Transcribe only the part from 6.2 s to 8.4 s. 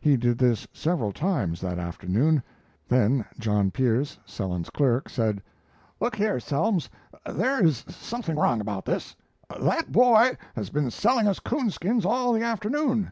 Selms, there is something